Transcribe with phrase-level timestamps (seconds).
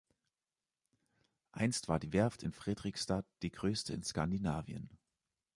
[1.51, 4.89] Einst war die Werft in Fredrikstad die größte in Skandinavien.